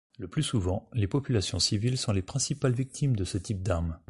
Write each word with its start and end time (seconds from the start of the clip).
Le 0.17 0.27
plus 0.27 0.41
souvent, 0.41 0.89
les 0.93 1.05
populations 1.05 1.59
civiles 1.59 1.95
sont 1.95 2.11
les 2.11 2.23
principales 2.23 2.73
victimes 2.73 3.15
de 3.15 3.23
ce 3.23 3.37
type 3.37 3.61
d'armes. 3.61 3.99